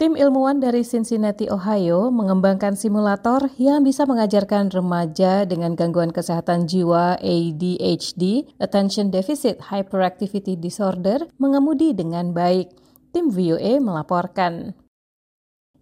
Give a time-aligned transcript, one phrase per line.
[0.00, 7.20] Tim ilmuwan dari Cincinnati, Ohio mengembangkan simulator yang bisa mengajarkan remaja dengan gangguan kesehatan jiwa
[7.20, 12.72] ADHD, Attention Deficit Hyperactivity Disorder, mengemudi dengan baik.
[13.12, 14.72] Tim VOA melaporkan.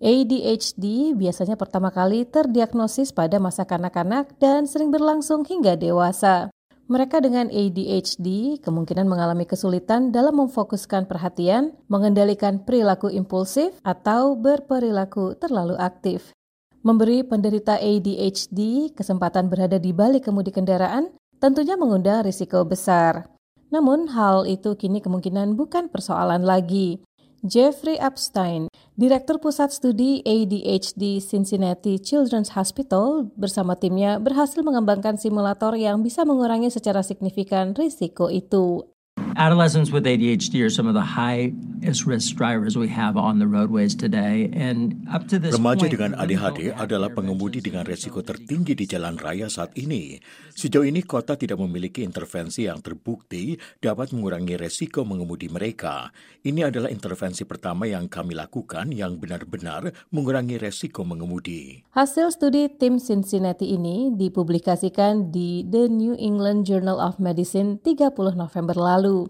[0.03, 6.51] ADHD biasanya pertama kali terdiagnosis pada masa kanak-kanak dan sering berlangsung hingga dewasa.
[6.89, 15.77] Mereka dengan ADHD kemungkinan mengalami kesulitan dalam memfokuskan perhatian, mengendalikan perilaku impulsif, atau berperilaku terlalu
[15.77, 16.33] aktif.
[16.81, 23.29] Memberi penderita ADHD kesempatan berada di balik kemudi kendaraan tentunya mengundang risiko besar.
[23.69, 27.05] Namun, hal itu kini kemungkinan bukan persoalan lagi.
[27.45, 28.68] Jeffrey Epstein,
[28.99, 36.67] Direktur Pusat Studi ADHD Cincinnati Children's Hospital bersama timnya berhasil mengembangkan simulator yang bisa mengurangi
[36.67, 38.83] secara signifikan risiko itu.
[39.39, 43.95] Adolescents with ADHD are some of the highest risk drivers we have on the roadways
[43.95, 44.51] today.
[44.51, 49.15] And up to this Remaja point, dengan ADHD adalah pengemudi dengan resiko tertinggi di jalan
[49.15, 50.19] raya saat ini.
[50.59, 56.11] Sejauh ini kota tidak memiliki intervensi yang terbukti dapat mengurangi resiko mengemudi mereka.
[56.43, 61.87] Ini adalah intervensi pertama yang kami lakukan yang benar-benar mengurangi resiko mengemudi.
[61.95, 68.75] Hasil studi tim Cincinnati ini dipublikasikan di The New England Journal of Medicine 30 November
[68.75, 69.28] lalu.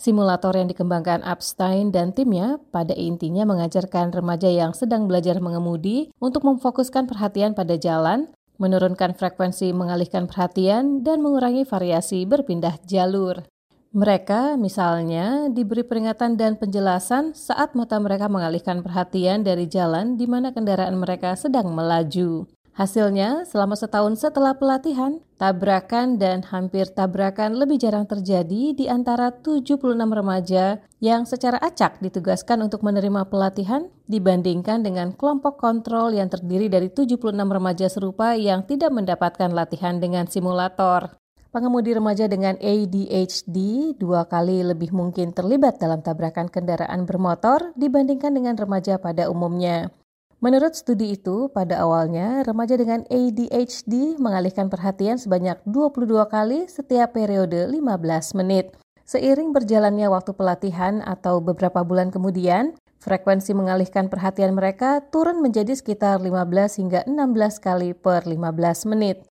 [0.00, 6.48] Simulator yang dikembangkan Epstein dan timnya pada intinya mengajarkan remaja yang sedang belajar mengemudi untuk
[6.48, 13.44] memfokuskan perhatian pada jalan, menurunkan frekuensi mengalihkan perhatian, dan mengurangi variasi berpindah jalur.
[13.92, 20.56] Mereka, misalnya, diberi peringatan dan penjelasan saat mata mereka mengalihkan perhatian dari jalan di mana
[20.56, 22.48] kendaraan mereka sedang melaju.
[22.70, 29.98] Hasilnya, selama setahun setelah pelatihan, tabrakan dan hampir tabrakan lebih jarang terjadi di antara 76
[29.98, 36.94] remaja yang secara acak ditugaskan untuk menerima pelatihan dibandingkan dengan kelompok kontrol yang terdiri dari
[36.94, 41.20] 76 remaja serupa yang tidak mendapatkan latihan dengan simulator.
[41.50, 43.58] Pengemudi remaja dengan ADHD
[43.98, 49.90] dua kali lebih mungkin terlibat dalam tabrakan kendaraan bermotor dibandingkan dengan remaja pada umumnya.
[50.40, 57.68] Menurut studi itu, pada awalnya remaja dengan ADHD mengalihkan perhatian sebanyak 22 kali setiap periode
[57.68, 58.72] 15 menit.
[59.04, 62.72] Seiring berjalannya waktu pelatihan atau beberapa bulan kemudian,
[63.04, 66.32] frekuensi mengalihkan perhatian mereka turun menjadi sekitar 15
[66.80, 69.28] hingga 16 kali per 15 menit.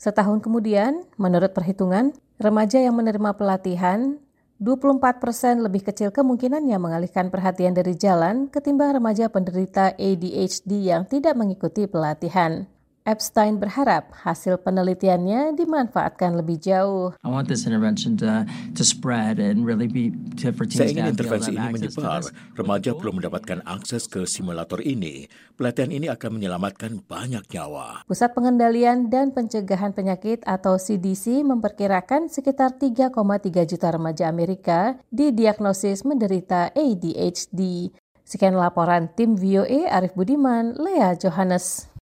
[0.00, 4.16] Setahun kemudian, menurut perhitungan, remaja yang menerima pelatihan
[4.60, 11.32] 24 persen lebih kecil kemungkinannya mengalihkan perhatian dari jalan ketimbang remaja penderita ADHD yang tidak
[11.32, 12.68] mengikuti pelatihan.
[13.08, 17.16] Epstein berharap hasil penelitiannya dimanfaatkan lebih jauh.
[17.24, 18.44] I want this intervention to,
[18.76, 20.12] to spread and really be
[20.44, 22.28] to, for Saya ingin intervensi ini menyebar.
[22.60, 25.24] Remaja belum mendapatkan akses ke simulator ini.
[25.56, 28.04] Pelatihan ini akan menyelamatkan banyak nyawa.
[28.04, 33.16] Pusat Pengendalian dan Pencegahan Penyakit atau CDC memperkirakan sekitar 3,3
[33.64, 37.90] juta remaja Amerika didiagnosis menderita ADHD.
[38.30, 41.89] Sekian laporan tim VOA Arif Budiman, Lea Johannes.